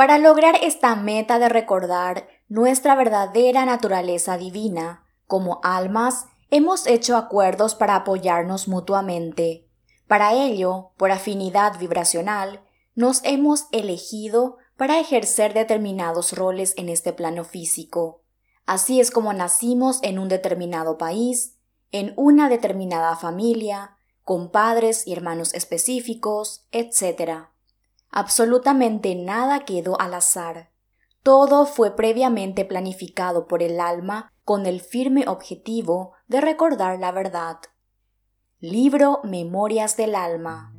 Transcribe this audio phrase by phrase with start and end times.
[0.00, 7.74] Para lograr esta meta de recordar nuestra verdadera naturaleza divina, como almas, hemos hecho acuerdos
[7.74, 9.68] para apoyarnos mutuamente.
[10.08, 12.62] Para ello, por afinidad vibracional,
[12.94, 18.22] nos hemos elegido para ejercer determinados roles en este plano físico.
[18.64, 21.58] Así es como nacimos en un determinado país,
[21.92, 27.50] en una determinada familia, con padres y hermanos específicos, etc.
[28.12, 30.70] Absolutamente nada quedó al azar.
[31.22, 37.58] Todo fue previamente planificado por el alma con el firme objetivo de recordar la verdad.
[38.58, 40.74] Libro Memorias del Alma.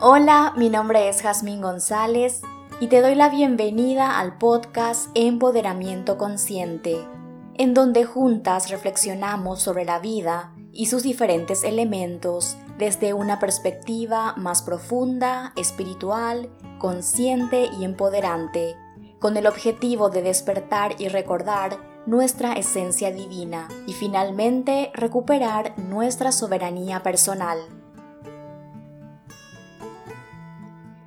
[0.00, 2.42] Hola, mi nombre es Jazmín González
[2.80, 7.06] y te doy la bienvenida al podcast Empoderamiento Consciente,
[7.54, 14.62] en donde juntas reflexionamos sobre la vida y sus diferentes elementos desde una perspectiva más
[14.62, 18.74] profunda, espiritual, consciente y empoderante,
[19.18, 27.02] con el objetivo de despertar y recordar nuestra esencia divina y finalmente recuperar nuestra soberanía
[27.02, 27.58] personal.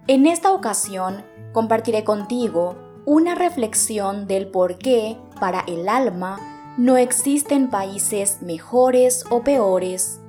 [0.08, 7.70] En esta ocasión compartiré contigo una reflexión del por qué para el alma no existen
[7.70, 10.20] países mejores o peores,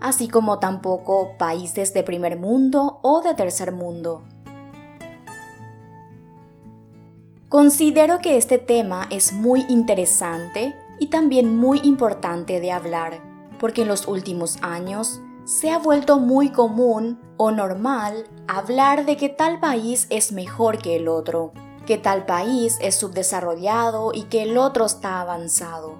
[0.00, 4.22] así como tampoco países de primer mundo o de tercer mundo.
[7.48, 13.20] Considero que este tema es muy interesante y también muy importante de hablar,
[13.58, 19.28] porque en los últimos años se ha vuelto muy común o normal hablar de que
[19.28, 21.52] tal país es mejor que el otro,
[21.86, 25.94] que tal país es subdesarrollado y que el otro está avanzado,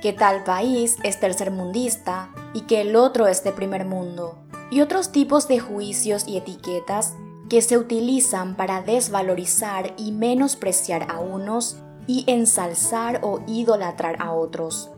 [0.00, 4.38] que tal país es tercermundista y que el otro es de primer mundo,
[4.70, 7.14] y otros tipos de juicios y etiquetas
[7.48, 11.76] que se utilizan para desvalorizar y menospreciar a unos
[12.06, 14.90] y ensalzar o idolatrar a otros.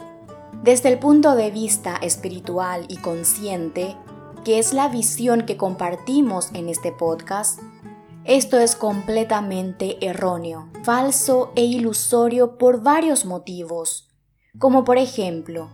[0.62, 3.96] Desde el punto de vista espiritual y consciente,
[4.44, 7.60] que es la visión que compartimos en este podcast,
[8.26, 14.08] esto es completamente erróneo, falso e ilusorio por varios motivos,
[14.58, 15.70] como por ejemplo,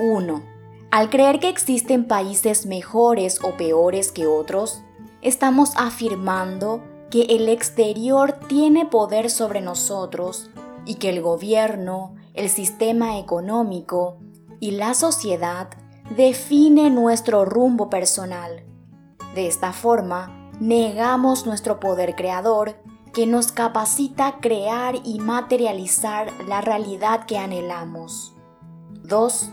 [0.00, 0.42] 1.
[0.90, 4.82] Al creer que existen países mejores o peores que otros,
[5.22, 10.50] estamos afirmando que el exterior tiene poder sobre nosotros
[10.86, 14.18] y que el gobierno, el sistema económico
[14.58, 15.68] y la sociedad
[16.16, 18.64] define nuestro rumbo personal.
[19.36, 22.76] De esta forma, negamos nuestro poder creador
[23.12, 28.34] que nos capacita a crear y materializar la realidad que anhelamos.
[29.04, 29.50] 2.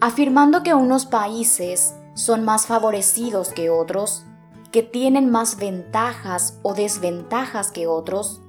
[0.00, 4.24] Afirmando que unos países son más favorecidos que otros,
[4.70, 8.40] que tienen más ventajas o desventajas que otros,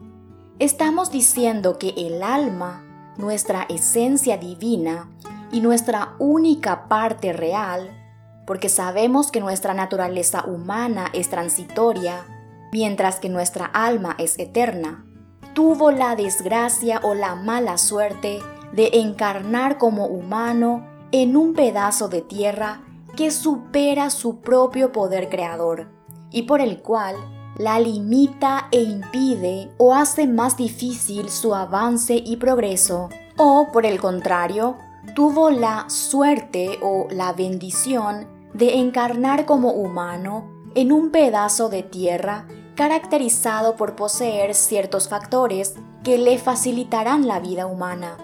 [0.60, 2.84] estamos diciendo que el alma,
[3.18, 5.10] nuestra esencia divina
[5.52, 8.05] y nuestra única parte real,
[8.46, 12.26] porque sabemos que nuestra naturaleza humana es transitoria,
[12.72, 15.06] mientras que nuestra alma es eterna,
[15.54, 18.40] tuvo la desgracia o la mala suerte
[18.74, 22.82] de encarnar como humano en un pedazo de tierra
[23.16, 25.90] que supera su propio poder creador
[26.30, 27.16] y por el cual
[27.58, 33.08] la limita e impide o hace más difícil su avance y progreso,
[33.38, 34.78] o por el contrario,
[35.14, 42.48] tuvo la suerte o la bendición de encarnar como humano en un pedazo de tierra
[42.76, 48.18] caracterizado por poseer ciertos factores que le facilitarán la vida humana.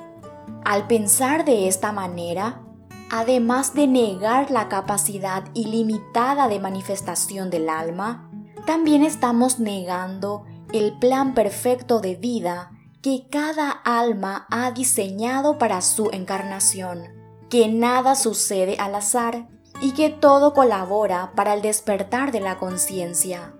[0.64, 2.62] Al pensar de esta manera,
[3.09, 8.30] además de negar la capacidad ilimitada de manifestación del alma,
[8.66, 12.72] también estamos negando el plan perfecto de vida
[13.02, 17.10] que cada alma ha diseñado para su encarnación,
[17.50, 19.48] que nada sucede al azar
[19.82, 23.53] y que todo colabora para el despertar de la conciencia.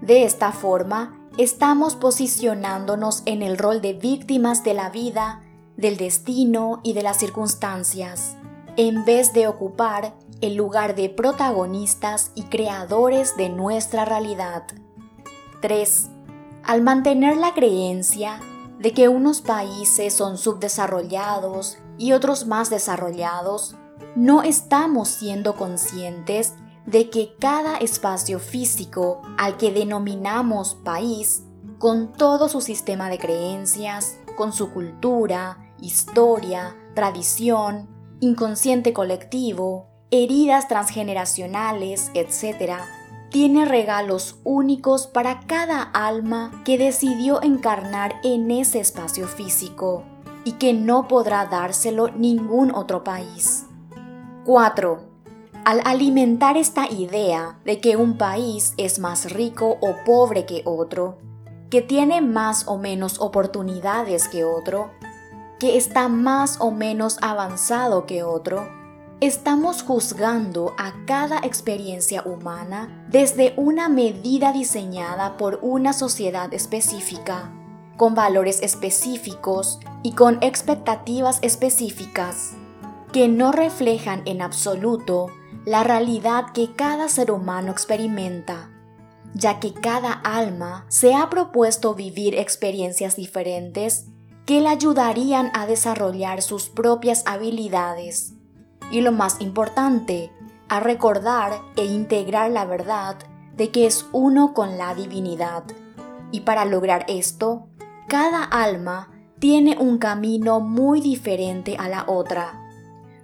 [0.00, 5.42] De esta forma, estamos posicionándonos en el rol de víctimas de la vida,
[5.76, 8.36] del destino y de las circunstancias,
[8.76, 14.62] en vez de ocupar el lugar de protagonistas y creadores de nuestra realidad.
[15.62, 16.10] 3.
[16.62, 18.38] Al mantener la creencia
[18.78, 23.74] de que unos países son subdesarrollados y otros más desarrollados,
[24.14, 26.54] no estamos siendo conscientes
[26.86, 31.42] de que cada espacio físico al que denominamos país,
[31.78, 37.88] con todo su sistema de creencias, con su cultura, historia, tradición,
[38.20, 42.80] inconsciente colectivo, heridas transgeneracionales, etc.,
[43.30, 50.04] tiene regalos únicos para cada alma que decidió encarnar en ese espacio físico
[50.44, 53.66] y que no podrá dárselo ningún otro país.
[54.44, 55.00] 4.
[55.64, 61.18] Al alimentar esta idea de que un país es más rico o pobre que otro,
[61.68, 64.90] que tiene más o menos oportunidades que otro,
[65.58, 68.77] que está más o menos avanzado que otro,
[69.20, 77.52] estamos juzgando a cada experiencia humana desde una medida diseñada por una sociedad específica,
[77.96, 82.52] con valores específicos y con expectativas específicas,
[83.12, 85.26] que no reflejan en absoluto
[85.64, 88.70] la realidad que cada ser humano experimenta
[89.34, 94.06] ya que cada alma se ha propuesto vivir experiencias diferentes
[94.46, 98.37] que le ayudarían a desarrollar sus propias habilidades.
[98.90, 100.32] Y lo más importante,
[100.68, 103.16] a recordar e integrar la verdad
[103.56, 105.64] de que es uno con la divinidad.
[106.30, 107.68] Y para lograr esto,
[108.06, 112.60] cada alma tiene un camino muy diferente a la otra,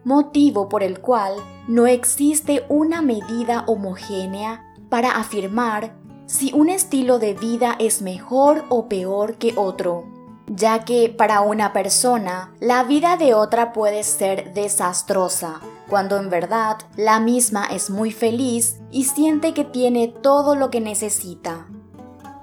[0.05, 1.35] motivo por el cual
[1.67, 5.95] no existe una medida homogénea para afirmar
[6.27, 10.05] si un estilo de vida es mejor o peor que otro,
[10.47, 16.79] ya que para una persona la vida de otra puede ser desastrosa, cuando en verdad
[16.97, 21.67] la misma es muy feliz y siente que tiene todo lo que necesita.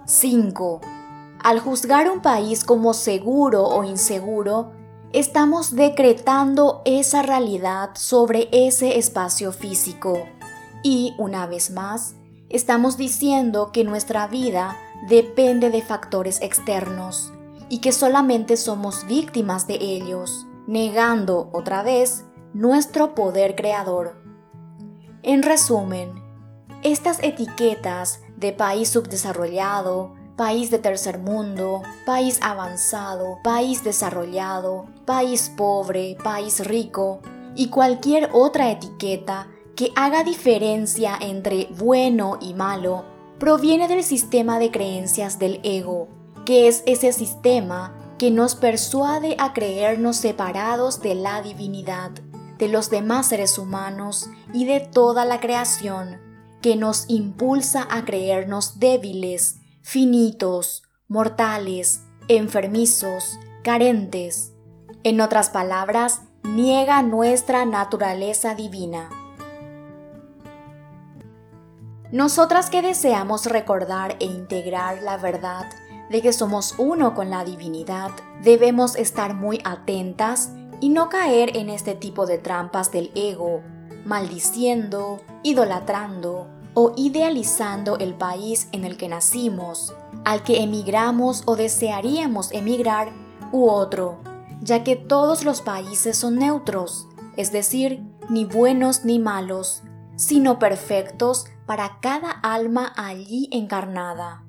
[0.05, 0.81] 5.
[1.43, 4.71] Al juzgar un país como seguro o inseguro,
[5.13, 10.27] estamos decretando esa realidad sobre ese espacio físico
[10.83, 12.15] y, una vez más,
[12.49, 14.77] estamos diciendo que nuestra vida
[15.07, 17.31] depende de factores externos
[17.71, 24.21] y que solamente somos víctimas de ellos, negando otra vez nuestro poder creador.
[25.23, 26.21] En resumen,
[26.83, 36.17] estas etiquetas de país subdesarrollado, país de tercer mundo, país avanzado, país desarrollado, país pobre,
[36.21, 37.21] país rico
[37.55, 39.47] y cualquier otra etiqueta
[39.77, 43.05] que haga diferencia entre bueno y malo
[43.39, 46.09] proviene del sistema de creencias del ego,
[46.45, 52.11] que es ese sistema que nos persuade a creernos separados de la divinidad,
[52.57, 56.19] de los demás seres humanos y de toda la creación,
[56.61, 64.53] que nos impulsa a creernos débiles, finitos, mortales, enfermizos, carentes.
[65.03, 69.09] En otras palabras, niega nuestra naturaleza divina.
[72.11, 75.65] Nosotras que deseamos recordar e integrar la verdad
[76.11, 78.11] de que somos uno con la divinidad,
[78.43, 83.61] debemos estar muy atentas y no caer en este tipo de trampas del ego,
[84.05, 89.93] maldiciendo, idolatrando o idealizando el país en el que nacimos,
[90.25, 93.11] al que emigramos o desearíamos emigrar,
[93.53, 94.19] u otro,
[94.61, 97.07] ya que todos los países son neutros,
[97.37, 99.83] es decir, ni buenos ni malos,
[100.15, 104.43] sino perfectos para cada alma allí encarnada.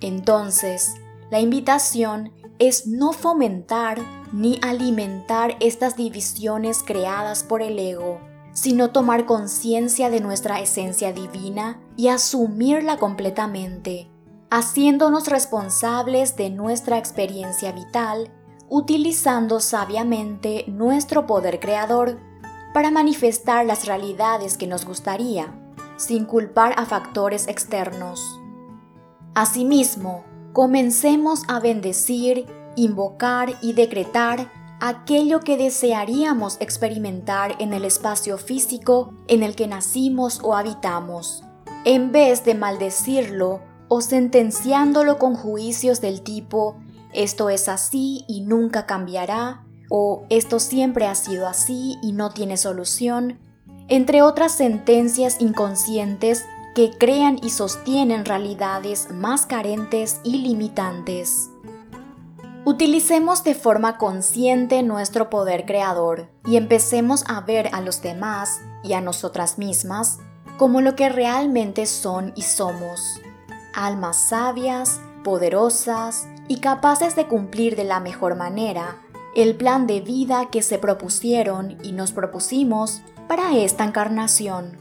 [0.00, 0.94] Entonces,
[1.30, 3.98] la invitación es no fomentar
[4.32, 8.20] ni alimentar estas divisiones creadas por el ego,
[8.52, 14.10] sino tomar conciencia de nuestra esencia divina y asumirla completamente,
[14.50, 18.30] haciéndonos responsables de nuestra experiencia vital,
[18.68, 22.18] utilizando sabiamente nuestro poder creador
[22.72, 25.54] para manifestar las realidades que nos gustaría,
[25.96, 28.39] sin culpar a factores externos.
[29.40, 32.44] Asimismo, comencemos a bendecir,
[32.76, 40.40] invocar y decretar aquello que desearíamos experimentar en el espacio físico en el que nacimos
[40.42, 41.42] o habitamos,
[41.86, 46.76] en vez de maldecirlo o sentenciándolo con juicios del tipo
[47.14, 52.58] esto es así y nunca cambiará, o esto siempre ha sido así y no tiene
[52.58, 53.38] solución,
[53.88, 61.50] entre otras sentencias inconscientes que crean y sostienen realidades más carentes y limitantes.
[62.64, 68.92] Utilicemos de forma consciente nuestro poder creador y empecemos a ver a los demás y
[68.92, 70.18] a nosotras mismas
[70.58, 73.20] como lo que realmente son y somos,
[73.74, 78.96] almas sabias, poderosas y capaces de cumplir de la mejor manera
[79.34, 84.79] el plan de vida que se propusieron y nos propusimos para esta encarnación.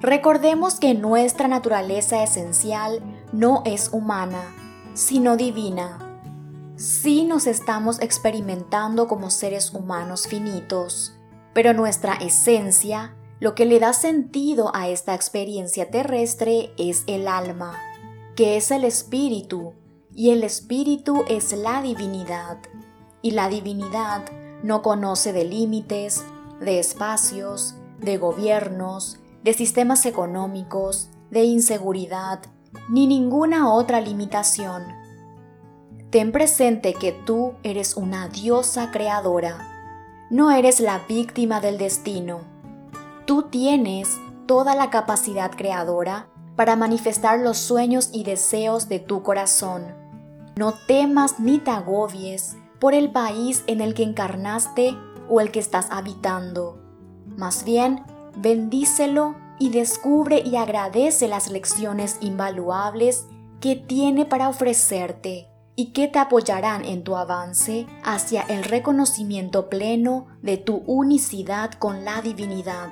[0.00, 3.00] Recordemos que nuestra naturaleza esencial
[3.32, 4.42] no es humana,
[4.92, 5.98] sino divina.
[6.76, 11.16] Sí nos estamos experimentando como seres humanos finitos,
[11.54, 17.74] pero nuestra esencia, lo que le da sentido a esta experiencia terrestre es el alma,
[18.34, 19.72] que es el espíritu,
[20.14, 22.58] y el espíritu es la divinidad.
[23.22, 24.24] Y la divinidad
[24.62, 26.24] no conoce de límites,
[26.60, 32.40] de espacios, de gobiernos, de sistemas económicos, de inseguridad,
[32.88, 34.82] ni ninguna otra limitación.
[36.10, 40.26] Ten presente que tú eres una diosa creadora.
[40.30, 42.40] No eres la víctima del destino.
[43.24, 46.26] Tú tienes toda la capacidad creadora
[46.56, 49.94] para manifestar los sueños y deseos de tu corazón.
[50.56, 54.96] No temas ni te agobies por el país en el que encarnaste
[55.28, 56.82] o el que estás habitando.
[57.36, 58.02] Más bien,
[58.36, 63.26] bendícelo y descubre y agradece las lecciones invaluables
[63.60, 70.26] que tiene para ofrecerte y que te apoyarán en tu avance hacia el reconocimiento pleno
[70.42, 72.90] de tu unicidad con la divinidad.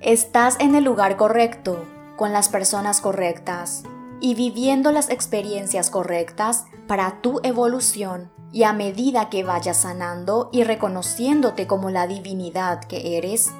[0.00, 1.84] Estás en el lugar correcto,
[2.16, 3.82] con las personas correctas
[4.20, 10.64] y viviendo las experiencias correctas para tu evolución y a medida que vayas sanando y
[10.64, 13.50] reconociéndote como la divinidad que eres,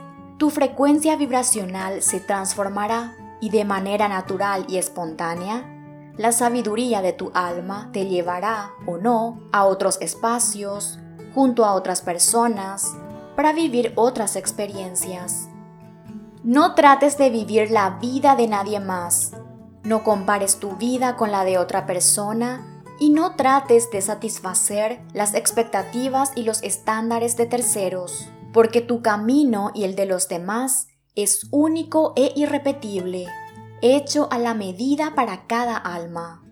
[0.40, 5.66] tu frecuencia vibracional se transformará y de manera natural y espontánea,
[6.16, 10.98] la sabiduría de tu alma te llevará o no a otros espacios,
[11.34, 12.90] junto a otras personas,
[13.36, 15.50] para vivir otras experiencias.
[16.42, 19.32] No trates de vivir la vida de nadie más.
[19.82, 25.34] No compares tu vida con la de otra persona y no trates de satisfacer las
[25.34, 31.48] expectativas y los estándares de terceros porque tu camino y el de los demás es
[31.50, 33.26] único e irrepetible,
[33.82, 36.42] hecho a la medida para cada alma.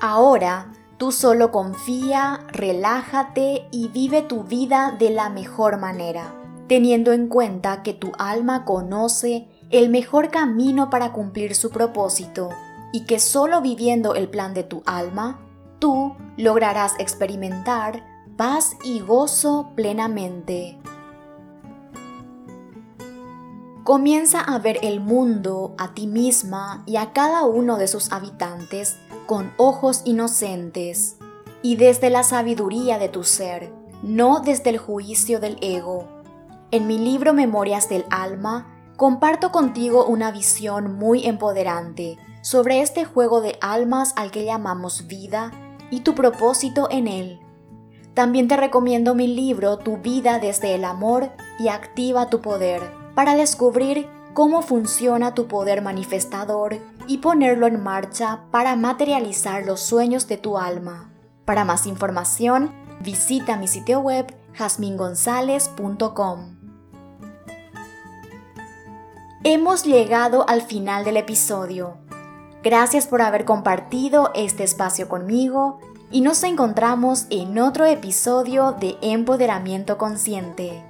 [0.00, 6.34] Ahora, tú solo confía, relájate y vive tu vida de la mejor manera,
[6.68, 12.48] teniendo en cuenta que tu alma conoce el mejor camino para cumplir su propósito
[12.92, 15.40] y que solo viviendo el plan de tu alma,
[15.78, 18.02] tú lograrás experimentar
[18.38, 20.78] paz y gozo plenamente.
[23.82, 28.96] Comienza a ver el mundo, a ti misma y a cada uno de sus habitantes
[29.26, 31.16] con ojos inocentes
[31.62, 33.72] y desde la sabiduría de tu ser,
[34.04, 36.06] no desde el juicio del ego.
[36.70, 43.40] En mi libro Memorias del Alma, comparto contigo una visión muy empoderante sobre este juego
[43.40, 45.50] de almas al que llamamos vida
[45.90, 47.40] y tu propósito en él.
[48.18, 52.82] También te recomiendo mi libro Tu vida desde el amor y activa tu poder
[53.14, 60.26] para descubrir cómo funciona tu poder manifestador y ponerlo en marcha para materializar los sueños
[60.26, 61.12] de tu alma.
[61.44, 66.56] Para más información, visita mi sitio web jasmingonzalez.com.
[69.44, 71.98] Hemos llegado al final del episodio.
[72.64, 75.78] Gracias por haber compartido este espacio conmigo
[76.10, 80.87] y nos encontramos en otro episodio de Empoderamiento Consciente.